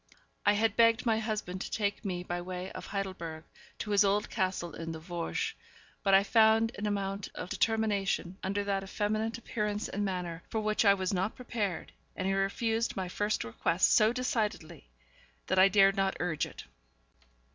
I 0.47 0.53
had 0.53 0.75
begged 0.75 1.05
my 1.05 1.19
husband 1.19 1.61
to 1.61 1.69
take 1.69 2.03
me 2.03 2.23
by 2.23 2.41
way 2.41 2.71
of 2.71 2.87
Heidelberg 2.87 3.43
to 3.77 3.91
his 3.91 4.03
old 4.03 4.31
castle 4.31 4.73
in 4.73 4.93
the 4.93 4.99
Vosges; 4.99 5.53
but 6.01 6.15
I 6.15 6.23
found 6.23 6.71
an 6.79 6.87
amount 6.87 7.29
of 7.35 7.49
determination, 7.49 8.39
under 8.41 8.63
that 8.63 8.81
effeminate 8.83 9.37
appearance 9.37 9.87
and 9.87 10.03
manner, 10.03 10.41
for 10.49 10.59
which 10.59 10.85
I 10.85 10.95
was 10.95 11.13
not 11.13 11.35
prepared, 11.35 11.91
and 12.15 12.25
he 12.25 12.33
refused 12.33 12.95
my 12.97 13.09
first 13.09 13.43
request 13.43 13.91
so 13.91 14.11
decidedly 14.11 14.89
that 15.45 15.59
I 15.59 15.67
dared 15.67 15.95
not 15.95 16.17
urge 16.19 16.47
it. 16.47 16.63